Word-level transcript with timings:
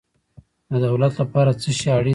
د 0.69 0.73
دولت 0.85 1.13
لپاره 1.21 1.51
څه 1.61 1.69
شی 1.77 1.89
اړین 1.95 2.05
دی؟ 2.07 2.09